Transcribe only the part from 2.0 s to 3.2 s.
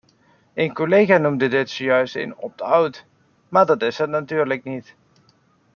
een opt-out,